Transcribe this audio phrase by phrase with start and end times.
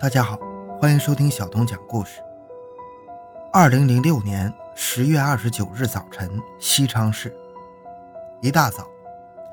[0.00, 0.38] 大家好，
[0.80, 2.20] 欢迎收听小东讲故事。
[3.52, 6.30] 二零零六年十月二十九日早晨，
[6.60, 7.36] 西昌市
[8.40, 8.86] 一大早，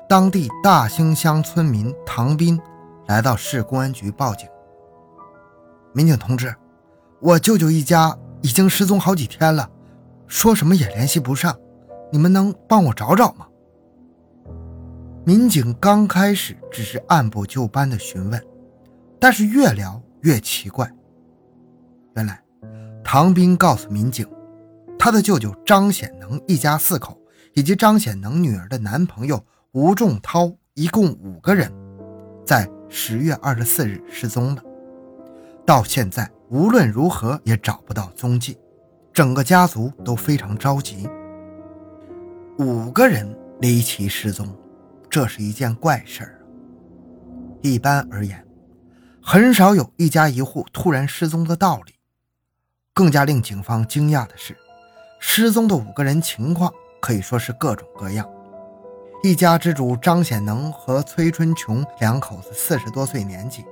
[0.08, 2.60] 当地大兴乡村民唐斌
[3.08, 4.48] 来到市公安局报警。
[5.92, 6.54] 民警同志，
[7.18, 9.68] 我舅舅一家已经失踪好几天了，
[10.28, 11.58] 说什么也联系不上，
[12.12, 13.48] 你们能帮我找找吗？
[15.24, 18.40] 民警刚开始只是按部就班的询问，
[19.18, 20.92] 但是越聊越奇怪。
[22.16, 22.42] 原来，
[23.04, 24.26] 唐斌告诉民警，
[24.98, 27.16] 他的舅舅张显能一家四口
[27.54, 29.40] 以及张显能女儿的男朋友
[29.70, 31.72] 吴仲涛一共五个人，
[32.44, 34.62] 在十月二十四日失踪了，
[35.64, 38.58] 到现在无论如何也找不到踪迹，
[39.12, 41.08] 整个家族都非常着急。
[42.58, 44.48] 五个人离奇失踪。
[45.08, 46.42] 这是一件怪事儿。
[47.62, 48.45] 一般而言，
[49.28, 51.94] 很少有一家一户突然失踪的道理。
[52.94, 54.56] 更加令警方惊讶的是，
[55.18, 58.24] 失踪的五个人情况可以说是各种各样。
[59.24, 63.64] 一家之主张显能和崔春琼两口子四十多岁年纪，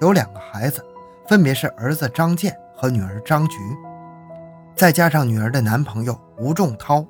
[0.00, 0.82] 有两个孩子，
[1.28, 3.58] 分别是儿子张健和女儿张菊，
[4.74, 7.06] 再加上女儿的男朋友吴仲涛，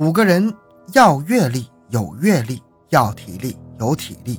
[0.00, 0.54] 五个人
[0.92, 2.62] 要阅历有阅历。
[2.90, 4.38] 要体力有体力，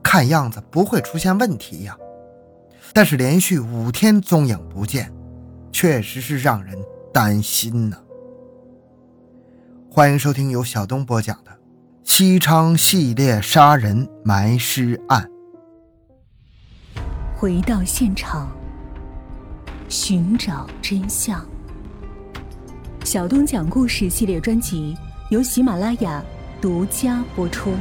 [0.00, 1.98] 看样子不会出现问题呀。
[2.92, 5.12] 但是连续五天踪影不见，
[5.72, 6.76] 确实是让人
[7.12, 7.96] 担心呢。
[9.90, 11.50] 欢迎收听由小东播讲的
[12.04, 15.28] 《西昌系列杀人埋尸案》。
[17.36, 18.50] 回到现场，
[19.88, 21.44] 寻找真相。
[23.04, 24.96] 小东讲故事系列专辑
[25.30, 26.22] 由喜马拉雅。
[26.60, 27.72] 独家播出。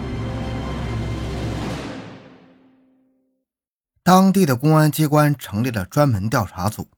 [4.10, 6.90] 当地的公安机关成立了专门调查组，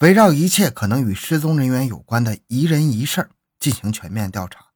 [0.00, 3.30] 围绕一切可能与失踪人员有关的疑人疑事
[3.60, 4.66] 进行全面调查。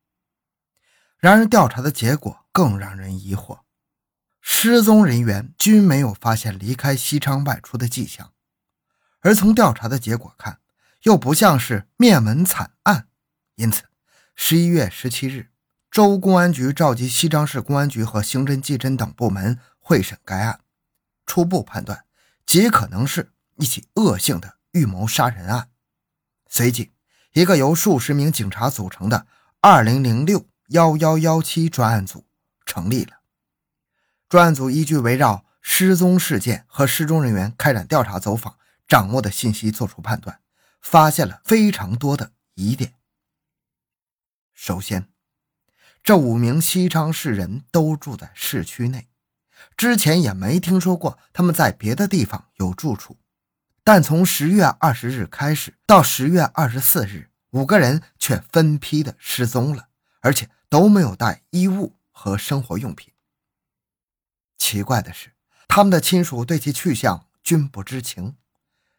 [1.19, 3.59] 然而，调查的结果更让人疑惑：
[4.41, 8.31] 失踪人员均没有发现离开西昌外出的迹象，
[9.19, 10.61] 而从调查的结果看，
[11.03, 13.09] 又不像是灭门惨案。
[13.57, 13.83] 因此，
[14.37, 15.49] 十一月十七日。
[15.91, 20.61] 州公安局召集西昌市公安局和刑侦、技侦等部门会审该案，
[21.27, 22.05] 初步判断
[22.47, 25.71] 极可能是一起恶性的预谋杀人案。
[26.49, 26.93] 随即，
[27.33, 29.27] 一个由数十名警察组成的
[29.61, 32.27] “二零零六幺幺幺七”专案组
[32.65, 33.21] 成立了。
[34.29, 40.41] 专案组依据围绕失踪事件和失踪人员开展调查走访，掌握的信息作出判断，
[40.81, 42.95] 发现了非常多的疑点。
[44.53, 45.09] 首先，
[46.03, 49.09] 这五名西昌市人都住在市区内，
[49.77, 53.17] 之前也没听说过他们在别的地方有住处。
[53.83, 59.89] 但从十月二十日开始到十月二十四日，五个人却分批的失踪了，
[60.21, 63.13] 而且都没有带衣物和生活用品。
[64.57, 65.33] 奇怪的是，
[65.69, 68.37] 他们的亲属对其去向均不知情，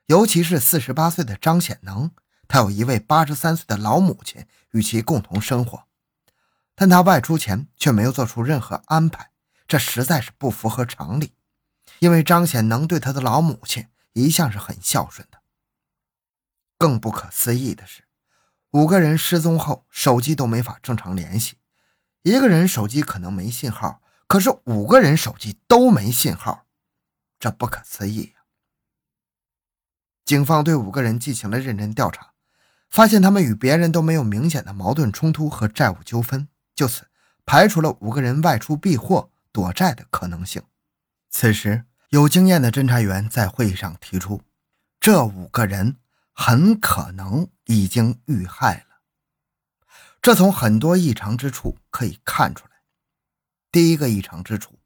[0.06, 2.12] 尤其是四十八岁的张显能，
[2.48, 5.86] 他有一位八十三岁的老母亲与其共同生活。
[6.76, 9.32] 但他外出前却没有做出任何安排，
[9.68, 11.34] 这实在是不符合常理。
[12.00, 15.40] 因为张显能对他的老母亲一向是很孝顺的。
[16.78, 18.04] 更不可思议的是，
[18.72, 21.58] 五个人失踪后手机都没法正常联系。
[22.24, 26.66] 一个人手机可能没信号，可是五个人手机都没信号，
[27.40, 28.42] 这不可思议呀！
[30.26, 32.34] 警方对五个人进行了认真调查，
[32.90, 36.48] 发现他们与别人都没有明显的矛盾冲突和债务纠纷。
[36.74, 37.08] 就此
[37.46, 40.62] 排除了五个人外出避祸躲债的可能性。
[41.30, 44.42] 此时，有经验的侦查员在会议上提出，
[45.00, 45.96] 这五个人
[46.34, 49.00] 很可能已经遇害了。
[50.22, 52.72] 这从很多异常之处可以看出来。
[53.72, 54.78] 第一个异常之处，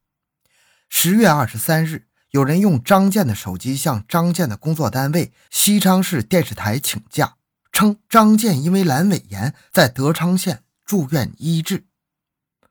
[0.87, 7.37] 十月二十三日，有人用张建的手机向张建的工作单位西昌市电视台请假，
[7.71, 10.63] 称张建因为阑尾炎在德昌县。
[10.85, 11.85] 住院医治，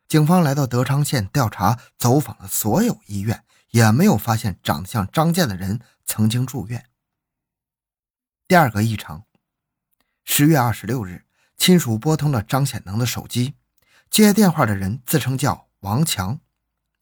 [0.08, 6.86] 警方来到德昌县调查，走访了所有医院，也没有发现长得像张建的人曾经住院。
[8.46, 9.26] 第二个异常，
[10.24, 11.26] 十月二十六日，
[11.58, 13.56] 亲属拨通了张显能的手机，
[14.08, 16.40] 接电话的人自称叫王强，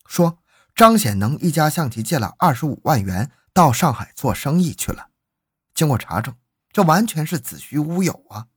[0.08, 0.40] 说
[0.74, 5.10] 张显能一家向其借了二十五万元，到上海做生意去了。
[5.72, 6.34] 经过查证，
[6.72, 8.48] 这完全是子虚乌有啊！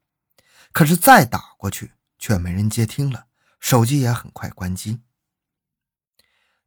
[0.72, 1.92] 可是再打过去。
[2.22, 3.28] 却没人接听了，
[3.60, 5.02] 手机也很快关机。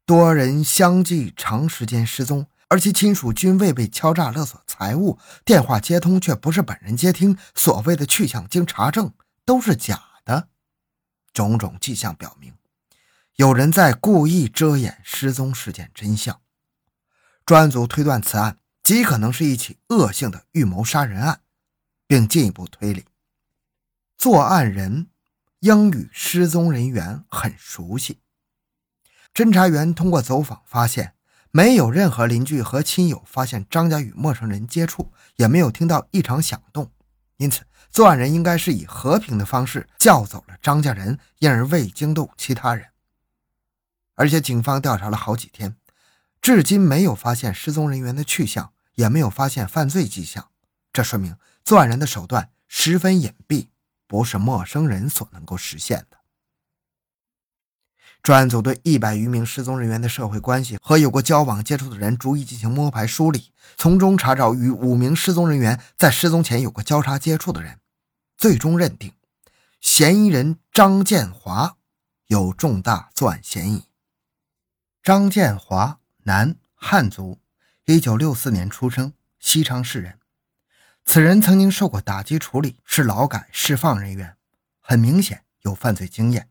[0.05, 9.13] 多人相继长时间失踪，而其亲属均未被敲诈勒索财物，电话接通却不是本人接听，所谓的去向经查证
[9.45, 10.49] 都是假的。
[11.33, 12.53] 种种迹象表明，
[13.37, 16.41] 有人在故意遮掩失踪事件真相。
[17.47, 21.41] 专案组推断，此案极可能是一起恶性的预谋杀人案，
[22.07, 23.07] 并进一步推理，
[24.19, 25.07] 作案人
[25.63, 28.19] 应与失踪人员很熟悉。
[29.33, 31.15] 侦查员通过走访发现，
[31.53, 36.91] 没有任何邻居和亲友发现张家与陌生人接触，也没有听到异常响动，
[37.37, 37.63] 因此。
[37.93, 42.89] 作案人应该是以和平的方式叫走了张家人，因而未惊动其他人。
[44.15, 45.77] 而且警方调查了好几天，
[46.41, 50.49] 至今没有发现失踪人员的去向，也没有发现犯罪迹象。
[50.93, 53.69] 这说明作案人的手段十分隐蔽，
[54.13, 56.19] 不是陌生人所能够实现的。
[58.23, 67.81] 专案组对一百余名失踪人员的社会关系和有过交往接触的人逐一进行摸排梳理，从中查找与五名失踪人员在失踪前有过交叉接触的人。
[68.37, 69.15] 最终认定，
[69.81, 71.79] 嫌疑人张建华
[72.27, 73.87] 有重大作案嫌疑。
[75.03, 77.41] 张建华，男，汉族，
[77.87, 80.19] 一九六四年出生，西昌市人。
[81.05, 84.37] 此人曾经受过打击处理，是劳改释放人员，
[84.81, 86.49] 很明显有犯罪经验。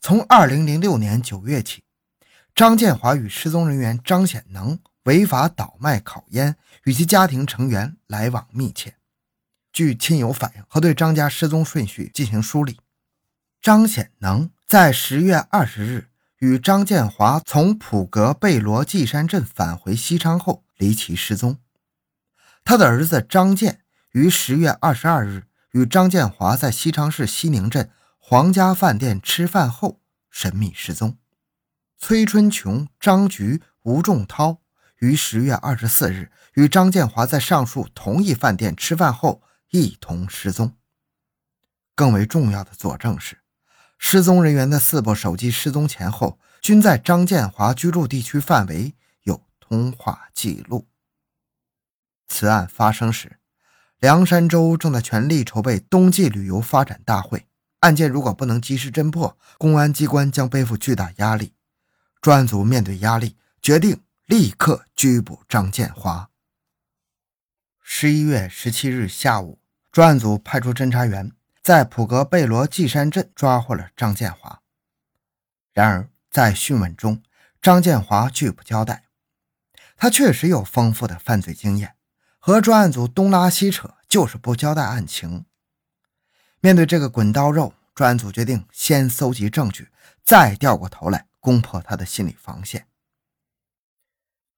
[0.00, 1.82] 从二零零六年九月起，
[2.54, 8.96] 张建华与失踪人员张显能违法倒卖烤烟，与其家庭成员来往密切。
[9.72, 12.78] 据亲友反映和对张家失踪顺序进行梳理，
[13.60, 16.08] 张显能在十月二十日
[16.38, 21.58] 与张建华从普格贝罗纪山镇返回西昌后离奇失踪。
[22.64, 23.82] 他的儿子张建
[24.12, 30.00] 于十月二十二日与张建华在西昌市西宁镇皇家饭店吃饭后
[30.30, 31.16] 神秘失踪。
[31.98, 34.58] 崔春琼、张菊、吴仲涛
[34.98, 39.42] 于十月二十四日与张建华在上述同一饭店吃饭后。
[39.70, 40.76] 一同失踪。
[41.96, 43.40] 更为重要的佐证是，
[43.98, 48.94] 失踪人员的四部手机失踪前后均在张建华居住地区范围
[49.24, 50.86] 有通话记录。
[52.26, 53.38] 此案发生时，
[53.98, 57.46] 凉山州正在全力筹备冬季旅游发展大会，
[57.80, 61.54] 案件如果不能及时侦破，公安机关将背负巨大压力。
[62.20, 66.30] 专案组面对压力，决定立刻拘捕张建华。
[67.80, 69.60] 十一月十七日下午。
[69.92, 71.30] 专案组派出侦查员，
[71.62, 74.60] 在普格贝罗季山镇抓获了张建华。
[75.72, 77.22] 然而，在讯问中，
[77.62, 79.04] 张建华拒不交代。
[79.96, 81.93] 他确实有丰富的犯罪经验，
[82.46, 85.46] 和专案组东拉西扯，就是不交代案情。
[86.60, 89.88] 面对这个滚刀肉，专案组决定先搜集证据，
[90.22, 92.86] 再掉过头来攻破他的心理防线。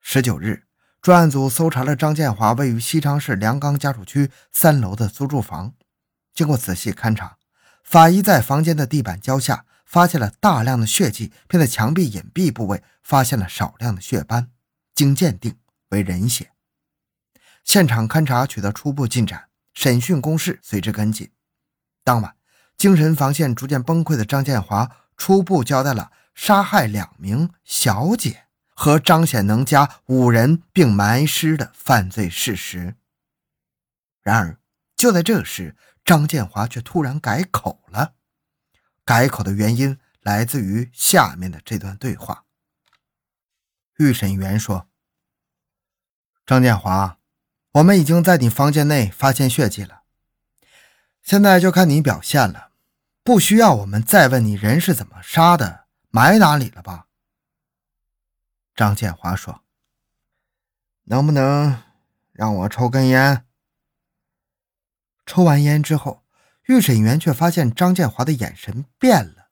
[0.01, 0.65] 十九日。
[1.01, 5.73] 专案组搜查了张建华位于西昌市梁岗家属区三楼的租住房，
[6.35, 7.37] 经过仔细勘查，
[7.85, 14.51] 法医在房间的地板胶下发现了大量的血迹，并在墙壁隐蔽部位发现了少量的血斑，
[14.93, 15.57] 经鉴定
[15.91, 16.51] 为人血。
[17.67, 21.33] 现场勘查取得初步进展，审讯攻势随之跟进。
[22.05, 22.37] 当晚，
[22.77, 28.45] 精神防线逐渐崩溃的张建华初步交代了杀害两名小姐。
[28.79, 32.97] 和张显能家五人并埋尸的犯罪事实。
[34.21, 34.61] 然而，
[34.95, 35.75] 就在这时，
[36.05, 38.17] 张建华却突然改口了。
[39.03, 42.45] 改口的原因来自于下面的这段对话。
[43.97, 44.91] 预审员说
[46.45, 47.19] ：“张建华，
[47.77, 50.03] 我们已经在你房间内发现血迹了，
[51.23, 52.71] 现在就看你表现了，
[53.23, 57.09] 不需要我们再问你人是怎么杀的，埋哪里了吧？”
[58.75, 59.63] 张建华说
[61.05, 61.83] ：“能不能
[62.33, 63.45] 让我抽根烟？”
[65.27, 66.25] 抽完烟之后，
[66.69, 69.51] 预审员却发现张建华的眼神变了。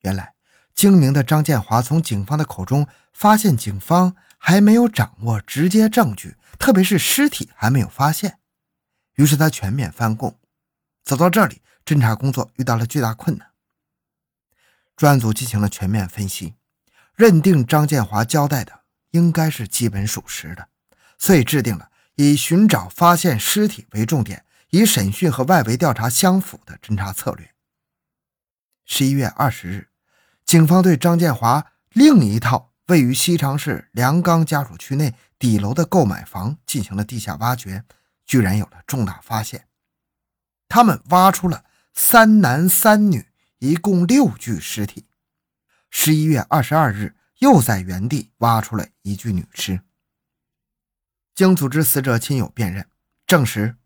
[0.00, 0.34] 原来，
[0.74, 8.38] 精明的张建华从警方的口中发现，警方还没有掌握直接证据，特别是尸体还没有发现。
[9.14, 10.38] 于是他全面翻供。
[11.04, 13.52] 走到这里，侦查工作遇到了巨大困难。
[14.96, 16.54] 专案组进行了全面分析。
[17.14, 18.80] 认定张建华交代的
[19.12, 20.68] 应该是基本属实的，
[21.16, 27.54] 所以制定了以寻找发现尸体为重点，以审讯和外围调查相符的侦查策略。
[28.84, 29.88] 十一月二十日，
[30.44, 37.84] 警方对张建华另一套位于西昌市梁岗家属区内底楼的购买房进行了地下挖掘，
[38.24, 39.66] 居然有了重大发现。
[40.68, 43.26] 他们挖出了三男三女，
[43.58, 45.06] 一共六具尸体。
[45.90, 49.80] 十一月二十二日，又在原地挖出了一具女尸。
[51.34, 52.86] 经组织死者亲友辨认，
[53.26, 53.76] 证实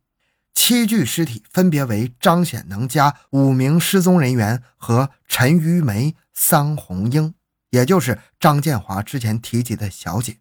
[0.53, 7.35] 七具尸体分别为张显能家五名失踪人员和陈于梅、桑红英，
[7.71, 10.39] 也就是张建华之前提及的小姐。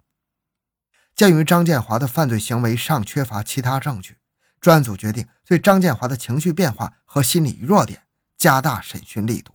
[1.16, 4.18] 鉴于张建华的犯罪行为尚缺乏其他证据，
[4.62, 8.04] 专案组决定对张建华的情绪变化和心理弱点
[8.38, 9.54] 加大审讯力度。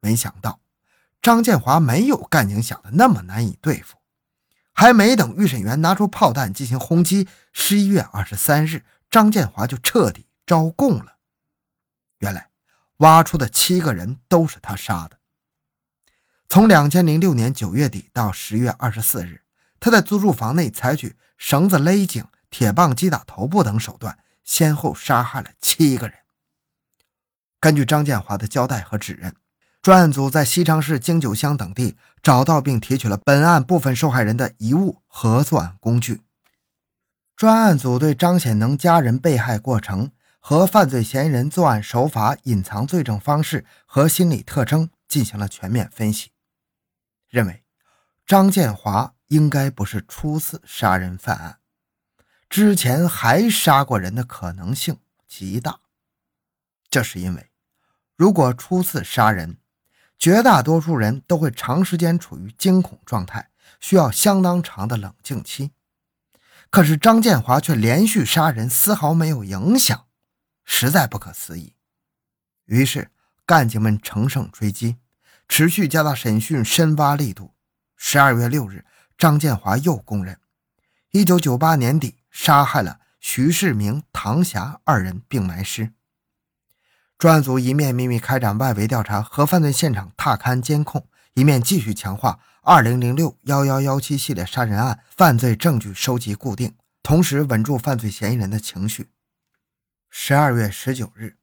[0.00, 0.60] 没想到，
[1.22, 3.96] 张建华没有干警想的那么难以对付。
[4.74, 11.16] 还没等预审员拿出炮弹进行轰击，十一月二十三日，张建华就彻底招供了。
[12.18, 12.50] 原来，
[12.96, 15.18] 挖出的七个人都是他杀的。
[16.54, 19.40] 从两千零六年九月底到十月二十四日，
[19.80, 26.16] 他在租住房内采取绳子勒颈、铁棒击打头部等手段，先后杀害了七个人。
[27.58, 29.34] 根据张建华的交代和指认。
[29.82, 36.20] 专案组在西昌市京九乡等地找到并提取了本案部分受害人的遗物和作案工具。
[37.34, 46.30] 专案组对张显能家人被害过程和犯罪嫌疑人作案手法、隐藏罪证方式和心理特征进行了全面分析，
[47.34, 47.64] 认为
[48.24, 51.58] 张建华应该不是初次杀人犯案，
[52.48, 55.80] 之前还杀过人的可能性极大。
[56.88, 57.50] 这是因为，
[58.14, 59.58] 如果初次杀人，
[60.16, 63.50] 绝大多数人都会长时间处于惊恐状态，
[63.80, 65.72] 需要相当长的冷静期。
[66.70, 70.06] 可是张建华却连续杀人，丝毫没有影响，
[70.64, 71.74] 实在不可思议。
[72.66, 73.10] 于是
[73.44, 74.98] 干警们乘胜追击，
[75.48, 77.54] 持续加大审讯，深挖力度。
[77.96, 78.84] 十二月六日，
[79.16, 80.38] 张建华又供认，
[81.10, 85.92] 一九九八年底杀害了徐世明、唐霞二人，并埋尸。
[87.16, 99.10] 专案组一面秘密开展外围调查和犯罪现场踏勘监控，一面继续强化2006、1117系列杀人案犯罪证据收集固定，同时稳住犯罪嫌疑人的情绪。
[100.12, 101.36] 12月19日，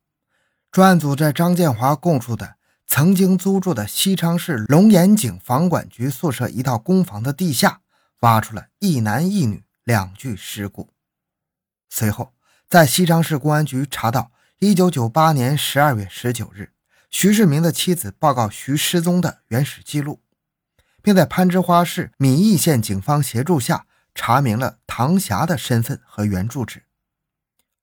[0.72, 2.58] 专案组在张建华供述的
[2.94, 7.80] 曾经租住的西昌市龙岩井房管局宿舍一套公房的地下，
[8.20, 10.90] 挖出了一男一女两具尸骨。
[11.90, 12.34] 随后，
[12.68, 14.34] 在西昌市公安局查到。
[14.60, 16.74] 一九九八年十二月十九日，
[17.10, 20.22] 徐世明的妻子报告徐失踪的原始记录，
[21.02, 26.84] 并在攀枝花市米易县警方协助下查明了唐霞的身份和原住址。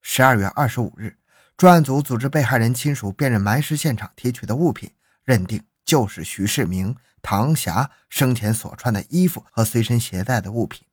[0.02, 1.16] 十二月二十五日，
[1.56, 4.92] 专案组组织被害人亲属辨认埋尸现场提取的物品，
[5.28, 10.86] 认定就是徐世明、唐霞生前所穿的衣服和随身携带的物品。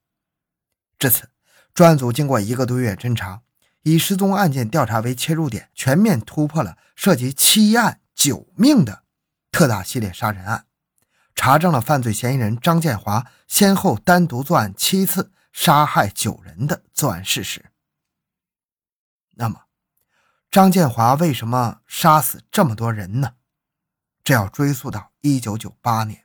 [1.00, 1.30] 至此，
[1.74, 3.44] 专案组经过一个多月侦查。
[3.84, 9.04] 以失踪案件调查为切入点，全面突破了涉及七案九命的
[9.51, 10.65] 特大系列杀人案，
[11.34, 17.68] 查证了犯罪嫌疑人张建华先后单独作案七次，杀害九人的作案事实。
[19.36, 19.62] 那么，
[20.51, 23.36] 张建华为什么杀死这么多人呢？
[24.25, 26.24] 这要追溯到一九九八年。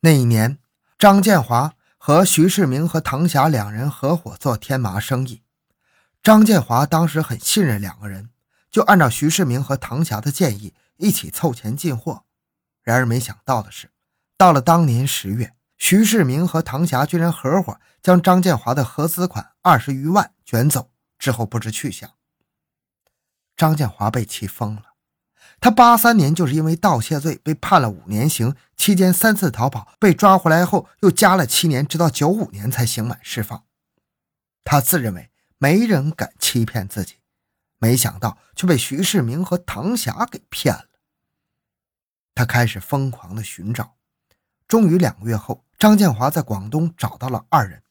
[0.00, 0.58] 那一年，
[0.98, 5.42] 张建华和徐世明和唐霞两人合伙做天麻生意。
[6.22, 8.30] 张建华当时很信任两个人，
[8.70, 12.24] 就按照徐世明和唐霞的建议一起凑钱进货。
[12.82, 13.90] 然而没想到的是，
[14.38, 22.10] 到了当年十月，徐世明和唐霞居然合伙将张建华的合资款二十余万卷走，之后不知去向。
[23.54, 24.89] 张建华被气疯了。
[25.60, 33.64] 他八三年就是因为盗窃罪被判了五年刑，期间三次逃跑，被抓回来后又加了七年，直到九五年才刑满释放。
[34.64, 35.30] 他自认为。
[35.62, 37.16] 没人敢欺骗自己，
[37.78, 40.86] 没想到却被徐世明和唐霞给骗了。
[42.34, 43.96] 他开始疯狂的寻找，
[44.66, 47.82] 终于两个月后，张建华在广东找到了二人。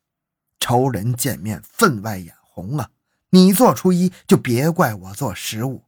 [0.59, 2.89] 仇人见面，分外眼红啊！
[3.29, 5.85] 你做初一，就别怪我做十五。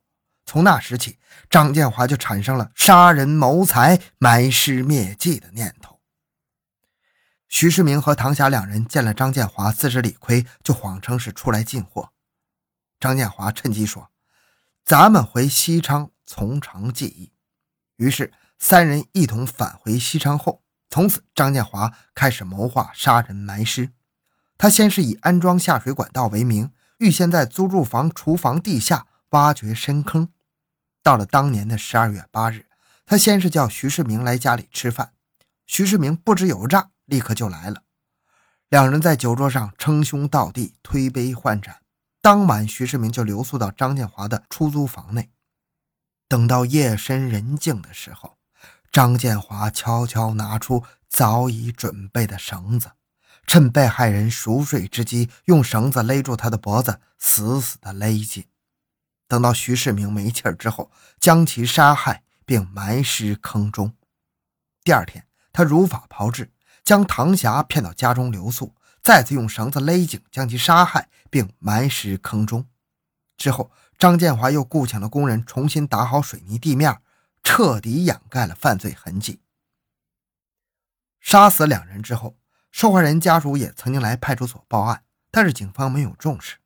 [0.51, 1.17] 从那时起，
[1.49, 6.01] 张建华就产生了杀人谋财、埋尸灭迹的念头。
[7.47, 12.09] 徐世明和唐霞两人见了张建华，自知理亏，就谎称是出来进货。
[12.99, 14.11] 张建华趁机说
[14.83, 17.31] ：“咱们回西昌从长计议。”
[17.95, 23.91] 于是三人一同返回西昌后，从此张建华开始谋划杀人埋尸。
[24.57, 30.27] 他先是以安装下水管道为名，预先在租住房厨房地下挖掘深坑。
[31.03, 32.67] 到了当年的十二月八日，
[33.05, 35.13] 他先是叫徐世明来家里吃饭，
[35.65, 36.91] 徐世明不知有诈。
[37.05, 37.83] 立刻就来了，
[38.69, 41.81] 两人在酒桌上称兄道弟，推杯换盏。
[42.21, 45.29] 当晚，徐世明就留宿到张建华的出租房内。
[46.29, 48.37] 等到夜深人静的时候，
[48.93, 52.91] 张建华悄悄拿出早已准备的绳子，
[53.45, 58.45] 趁被害人熟睡之机，用绳子勒住他的脖子，死死地勒紧。
[59.31, 63.95] 等到徐世明没气儿之后，将其杀害并埋尸坑中。
[64.83, 66.51] 第二天，他如法炮制，
[66.83, 72.67] 将唐霞骗到家中留宿，再次用绳子勒紧，将其杀害并埋尸坑中。
[73.37, 77.01] 之后，张建华又雇请了工人重新打好水泥地面，
[77.41, 79.39] 彻底掩盖了犯罪痕迹。
[81.21, 82.35] 杀死两人之后，
[82.69, 86.57] 受害人家属也曾经来派出所报案，但是警方没有重视，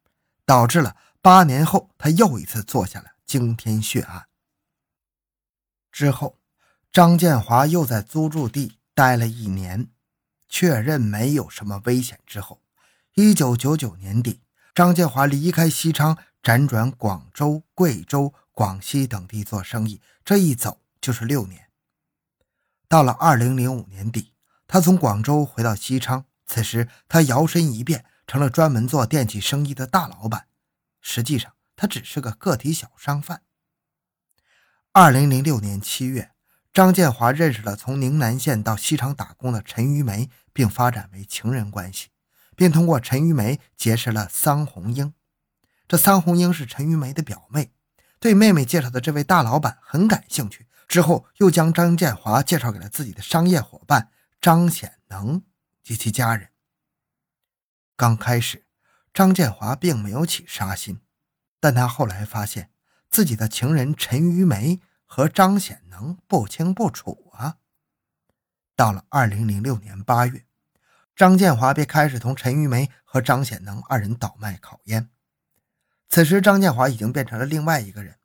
[0.47, 0.95] 导致了
[1.25, 4.27] 八年后他又一次做下了惊天血案。
[5.91, 6.37] 之后，
[6.91, 9.87] 张建华又在租住地待了一年，
[10.47, 12.61] 确认没有什么危险之后，
[13.15, 14.41] 一九九九年底，
[14.75, 16.15] 张建华离开西昌。
[16.43, 21.69] 辗转广州、贵州、广西等地做生意，这一走就是六年。
[22.87, 24.31] 到了二零零五年底，
[24.67, 26.25] 他从广州回到西昌。
[26.45, 30.45] 此时，他摇身一变成了专门做电器生意的大老板。
[31.07, 33.43] 实际上，他只是个个体小商贩。
[34.91, 36.31] 二零零六年七月，
[36.73, 42.07] 张建华认识了从宁南县到西昌打工的陈玉梅，并发展为情人关系，
[42.55, 45.13] 并通过陈玉梅结识了桑红英。
[45.87, 47.71] 这桑红英是陈玉梅的表妹，
[48.19, 50.67] 对妹妹介绍的这位大老板很感兴趣。
[50.87, 54.09] 之后又将张建华介绍给了自己的商业伙伴
[54.41, 55.43] 张显能
[55.83, 56.49] 及其家人。
[57.95, 58.64] 刚开始，
[59.15, 60.99] 张建华并没有起杀心，
[61.61, 62.69] 但他后来发现
[63.09, 67.55] 自己的情人陈玉梅和张显能不清不楚啊。
[68.75, 70.45] 到了二零零六年八月，
[71.15, 75.09] 张建华便开始同陈玉梅和张显能二人倒卖烤烟。
[76.09, 78.17] 此时，张建华已经变成了另外一个人，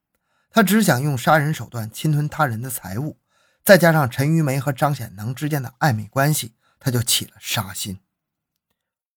[0.51, 3.21] 他只想用杀人手段侵吞他人的财物，
[3.63, 8.01] 再加上陈玉梅和张显能之间的暧昧关系，他就起了杀心。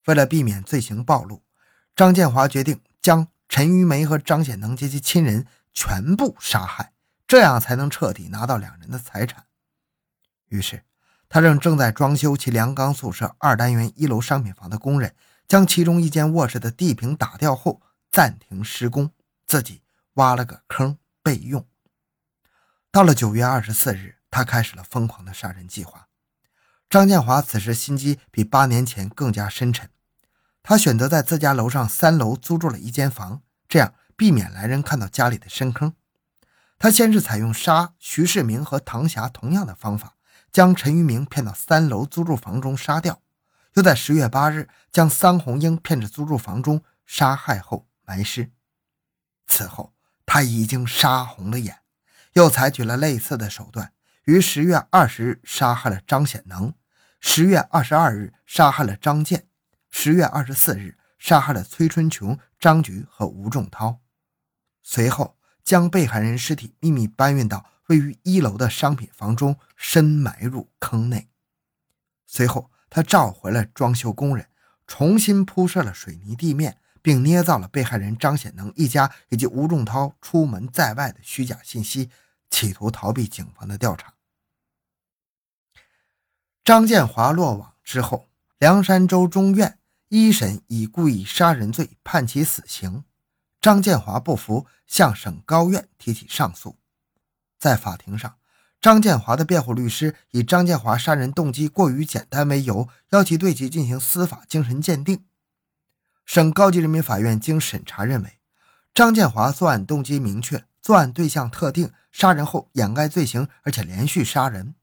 [0.05, 1.41] 为了避免罪行暴露，
[1.95, 6.93] 张建华决定将陈玉梅和张显能及其亲人全部杀害，
[7.27, 9.45] 这样才能彻底拿到两人的财产。
[10.47, 10.83] 于是，
[11.29, 15.15] 他让正在装修其梁钢宿舍二单元一楼商品房的工人，
[15.47, 17.81] 将其中一间卧室的地坪打掉后。
[18.11, 19.09] 暂停施工，
[19.47, 19.81] 自己
[20.13, 21.65] 挖了个坑备用。
[22.91, 26.09] 到了九月二十四日，他开始了疯狂的杀人计划。
[26.87, 29.89] 张建华此时心机比八年前更加深沉，
[30.63, 35.93] 他选择在自家楼上三楼租住了一间房，这样避免来人看到家里的深坑。
[36.79, 40.15] 他先是采用杀徐世明和唐霞同样的方法，
[40.51, 43.21] 将陈玉明骗到三楼租住房中杀掉，
[43.73, 47.87] 又在十月八日将桑红英骗至租住房中杀害后。
[48.05, 48.51] 埋尸。
[49.47, 49.93] 此后，
[50.25, 51.79] 他已经杀红了眼，
[52.33, 53.93] 又采取了类似的手段，
[54.25, 56.73] 于十月二十日杀害了张显能，
[57.21, 59.47] 十月二十二日杀害了张健，
[59.95, 64.01] 十月二十四日杀害了崔春琼、张菊和吴仲涛。
[64.81, 71.29] 随后，将被害人尸体秘密搬运到位于一楼的商品房中，深埋入坑内。
[72.25, 74.49] 随后，他召回了装修工人，
[74.87, 76.79] 重新铺设了水泥地面。
[77.03, 82.09] 并捏造了被害人张显能一家以及吴仲涛出门在外的虚假信息，
[82.49, 84.13] 企图逃避警方的调查。
[86.63, 89.79] 张建华落网之后，凉山州中院
[90.15, 93.03] 一审以故意杀人罪判其死刑。
[93.59, 96.77] 张建华不服，向省高院提起上诉。
[97.57, 98.35] 在法庭上，
[98.79, 105.25] 张建华的辩护律师以张建华杀人动机过于简单为由，要其对其进行司法精神鉴定。
[106.27, 108.37] 省高级人民法院经审查认为，
[108.93, 114.75] 张建华作案动机明确，作案对象特定，杀人后掩盖罪行，而且连续杀人，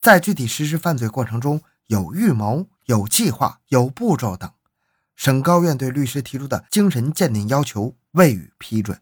[0.00, 4.52] 在具体实施犯罪过程中有预谋、有计划、有步骤等。
[5.14, 9.00] 省高院对律师提出的精神鉴定要求未予批准。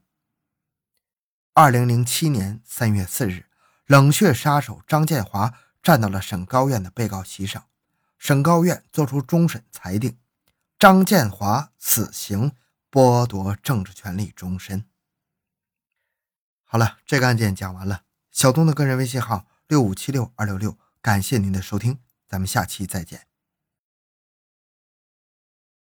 [1.55, 3.47] 二零零七年三月四日，
[3.87, 7.67] 冷血杀手张建华站到了省高院的被告席上，
[8.19, 10.19] 省高院作出终审裁定。
[10.79, 12.53] 张建华死刑，
[12.91, 14.87] 剥夺政治权利终身。
[16.65, 18.05] 好了，这个案件讲完了。
[18.31, 23.30] 小东的个人微信号六五七六二六六，感谢您的收听，咱们下期再见。